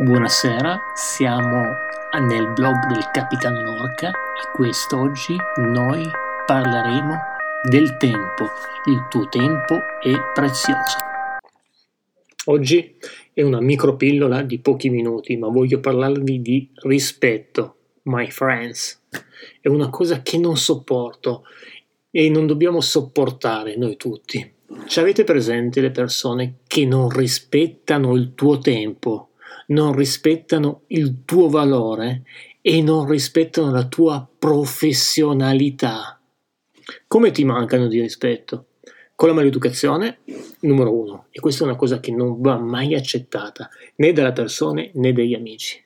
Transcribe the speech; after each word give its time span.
Buonasera, 0.00 0.78
siamo 0.94 1.60
nel 2.24 2.52
blog 2.52 2.86
del 2.86 3.10
Capitano 3.12 3.64
Lorca 3.64 4.10
e 4.10 4.48
quest'oggi 4.54 5.34
noi 5.56 6.08
parleremo 6.46 7.18
del 7.68 7.96
tempo. 7.96 8.44
Il 8.84 9.08
tuo 9.10 9.28
tempo 9.28 9.74
è 10.00 10.12
prezioso. 10.32 10.98
Oggi 12.44 12.96
è 13.32 13.42
una 13.42 13.60
micropillola 13.60 14.42
di 14.42 14.60
pochi 14.60 14.88
minuti, 14.88 15.36
ma 15.36 15.48
voglio 15.48 15.80
parlarvi 15.80 16.40
di 16.42 16.70
rispetto, 16.74 17.78
my 18.02 18.30
friends. 18.30 19.02
È 19.60 19.66
una 19.66 19.90
cosa 19.90 20.22
che 20.22 20.38
non 20.38 20.56
sopporto 20.56 21.42
e 22.12 22.30
non 22.30 22.46
dobbiamo 22.46 22.80
sopportare 22.80 23.76
noi 23.76 23.96
tutti. 23.96 24.48
Ci 24.86 25.00
avete 25.00 25.24
presente 25.24 25.80
le 25.80 25.90
persone 25.90 26.58
che 26.68 26.86
non 26.86 27.08
rispettano 27.08 28.14
il 28.14 28.34
tuo 28.34 28.58
tempo, 28.58 29.27
non 29.68 29.94
rispettano 29.94 30.82
il 30.88 31.24
tuo 31.24 31.48
valore 31.48 32.22
e 32.60 32.82
non 32.82 33.08
rispettano 33.08 33.70
la 33.70 33.86
tua 33.86 34.28
professionalità? 34.38 36.20
Come 37.06 37.30
ti 37.30 37.44
mancano 37.44 37.86
di 37.86 38.00
rispetto? 38.00 38.66
Con 39.14 39.28
la 39.28 39.34
maleducazione, 39.34 40.18
numero 40.60 40.94
uno, 40.94 41.26
e 41.30 41.40
questa 41.40 41.64
è 41.64 41.66
una 41.66 41.76
cosa 41.76 41.98
che 41.98 42.12
non 42.12 42.40
va 42.40 42.56
mai 42.56 42.94
accettata 42.94 43.68
né 43.96 44.12
dalle 44.12 44.32
persone 44.32 44.90
né 44.94 45.12
dagli 45.12 45.34
amici. 45.34 45.82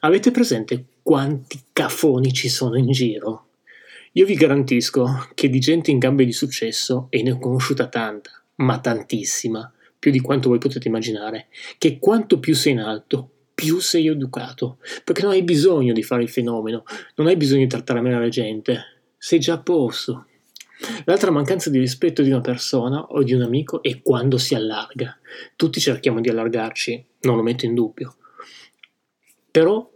Avete 0.00 0.30
presente 0.32 0.84
quanti 1.02 1.62
cafoni 1.72 2.32
ci 2.32 2.48
sono 2.48 2.76
in 2.76 2.90
giro? 2.90 3.46
Io 4.12 4.26
vi 4.26 4.34
garantisco 4.34 5.28
che 5.34 5.48
di 5.48 5.60
gente 5.60 5.90
in 5.90 5.98
gambe 5.98 6.24
di 6.24 6.32
successo, 6.32 7.06
e 7.10 7.22
ne 7.22 7.32
ho 7.32 7.38
conosciuta 7.38 7.88
tanta, 7.88 8.30
ma 8.56 8.78
tantissima, 8.78 9.72
più 10.04 10.12
di 10.12 10.20
quanto 10.20 10.50
voi 10.50 10.58
potete 10.58 10.88
immaginare, 10.88 11.46
che 11.78 11.98
quanto 11.98 12.38
più 12.38 12.54
sei 12.54 12.72
in 12.72 12.80
alto, 12.80 13.30
più 13.54 13.80
sei 13.80 14.08
educato, 14.08 14.76
perché 15.02 15.22
non 15.22 15.30
hai 15.30 15.42
bisogno 15.42 15.94
di 15.94 16.02
fare 16.02 16.22
il 16.22 16.28
fenomeno, 16.28 16.84
non 17.14 17.26
hai 17.26 17.38
bisogno 17.38 17.62
di 17.62 17.68
trattare 17.68 18.02
male 18.02 18.18
la 18.18 18.28
gente, 18.28 18.82
sei 19.16 19.38
già 19.38 19.54
a 19.54 19.62
posto. 19.62 20.26
L'altra 21.06 21.30
mancanza 21.30 21.70
di 21.70 21.78
rispetto 21.78 22.20
di 22.20 22.28
una 22.28 22.42
persona 22.42 23.00
o 23.00 23.22
di 23.22 23.32
un 23.32 23.40
amico 23.40 23.82
è 23.82 24.02
quando 24.02 24.36
si 24.36 24.54
allarga. 24.54 25.18
Tutti 25.56 25.80
cerchiamo 25.80 26.20
di 26.20 26.28
allargarci, 26.28 27.06
non 27.20 27.36
lo 27.36 27.42
metto 27.42 27.64
in 27.64 27.72
dubbio, 27.72 28.16
però 29.50 29.90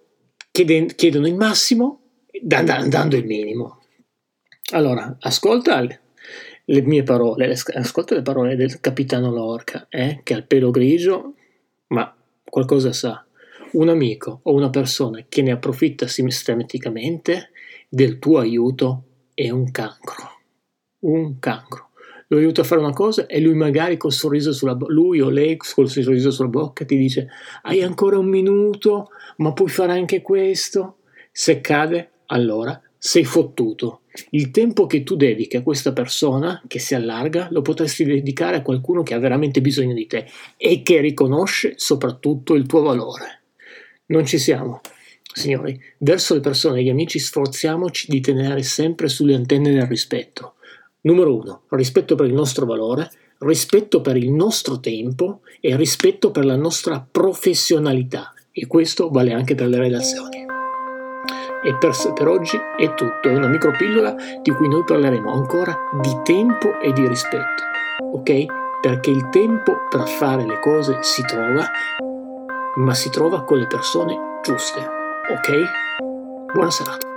chiedono 0.50 1.26
il 1.26 1.34
massimo 1.34 2.00
dando 2.40 3.14
il 3.14 3.26
minimo. 3.26 3.82
Allora, 4.70 5.18
ascolta 5.20 5.86
le 6.70 6.82
mie 6.82 7.02
parole, 7.02 7.54
ascolta 7.74 8.14
le 8.14 8.22
parole 8.22 8.54
del 8.54 8.80
capitano 8.80 9.30
Lorca, 9.30 9.86
eh, 9.88 10.20
che 10.22 10.34
ha 10.34 10.36
il 10.36 10.46
pelo 10.46 10.70
grigio, 10.70 11.34
ma 11.88 12.14
qualcosa 12.44 12.92
sa. 12.92 13.24
Un 13.72 13.88
amico 13.88 14.40
o 14.42 14.52
una 14.52 14.70
persona 14.70 15.24
che 15.28 15.42
ne 15.42 15.50
approfitta 15.50 16.06
sistematicamente 16.06 17.50
del 17.88 18.18
tuo 18.18 18.38
aiuto 18.38 19.04
è 19.34 19.50
un 19.50 19.70
cancro. 19.70 20.40
Un 21.00 21.38
cancro. 21.38 21.90
Lo 22.28 22.36
aiuta 22.36 22.60
a 22.60 22.64
fare 22.64 22.82
una 22.82 22.92
cosa 22.92 23.26
e 23.26 23.40
lui 23.40 23.54
magari 23.54 23.96
col 23.96 24.12
sorriso 24.12 24.52
sulla 24.52 24.74
bocca, 24.74 24.92
lui 24.92 25.20
o 25.20 25.30
lei 25.30 25.56
col 25.56 25.88
sorriso 25.88 26.30
sulla 26.30 26.48
bocca 26.48 26.84
ti 26.84 26.96
dice 26.98 27.28
hai 27.62 27.82
ancora 27.82 28.18
un 28.18 28.28
minuto, 28.28 29.08
ma 29.38 29.54
puoi 29.54 29.68
fare 29.68 29.92
anche 29.92 30.20
questo. 30.20 30.98
Se 31.32 31.62
cade, 31.62 32.10
allora 32.26 32.78
sei 32.98 33.24
fottuto. 33.24 34.02
Il 34.30 34.50
tempo 34.50 34.86
che 34.86 35.02
tu 35.02 35.16
dedichi 35.16 35.56
a 35.56 35.62
questa 35.62 35.92
persona 35.92 36.62
che 36.66 36.78
si 36.78 36.94
allarga 36.94 37.48
lo 37.50 37.62
potresti 37.62 38.04
dedicare 38.04 38.56
a 38.56 38.62
qualcuno 38.62 39.02
che 39.02 39.14
ha 39.14 39.18
veramente 39.18 39.60
bisogno 39.60 39.94
di 39.94 40.06
te 40.06 40.26
e 40.56 40.82
che 40.82 41.00
riconosce 41.00 41.74
soprattutto 41.76 42.54
il 42.54 42.66
tuo 42.66 42.82
valore. 42.82 43.40
Non 44.06 44.24
ci 44.26 44.38
siamo. 44.38 44.80
Signori, 45.32 45.80
verso 45.98 46.34
le 46.34 46.40
persone 46.40 46.80
e 46.80 46.82
gli 46.82 46.88
amici 46.88 47.18
sforziamoci 47.18 48.06
di 48.08 48.20
tenere 48.20 48.62
sempre 48.62 49.08
sulle 49.08 49.34
antenne 49.34 49.72
del 49.72 49.86
rispetto. 49.86 50.54
Numero 51.02 51.36
uno, 51.36 51.62
rispetto 51.70 52.14
per 52.14 52.26
il 52.26 52.34
nostro 52.34 52.66
valore, 52.66 53.10
rispetto 53.38 54.00
per 54.00 54.16
il 54.16 54.32
nostro 54.32 54.80
tempo 54.80 55.42
e 55.60 55.76
rispetto 55.76 56.30
per 56.30 56.44
la 56.44 56.56
nostra 56.56 57.06
professionalità. 57.08 58.32
E 58.50 58.66
questo 58.66 59.10
vale 59.10 59.32
anche 59.32 59.54
per 59.54 59.68
le 59.68 59.78
relazioni. 59.78 60.47
E 61.62 61.74
per, 61.76 61.92
per 62.14 62.28
oggi 62.28 62.56
è 62.76 62.94
tutto, 62.94 63.28
è 63.28 63.34
una 63.34 63.48
micropillola 63.48 64.14
di 64.42 64.50
cui 64.52 64.68
noi 64.68 64.84
parleremo 64.84 65.32
ancora 65.32 65.76
di 66.00 66.20
tempo 66.22 66.78
e 66.80 66.92
di 66.92 67.06
rispetto, 67.06 67.62
ok? 68.12 68.44
Perché 68.80 69.10
il 69.10 69.28
tempo 69.30 69.86
per 69.88 70.06
fare 70.08 70.46
le 70.46 70.60
cose 70.60 70.98
si 71.02 71.22
trova, 71.22 71.64
ma 72.76 72.94
si 72.94 73.10
trova 73.10 73.42
con 73.42 73.58
le 73.58 73.66
persone 73.66 74.16
giuste, 74.42 74.80
ok? 75.30 76.52
Buona 76.52 76.70
serata. 76.70 77.07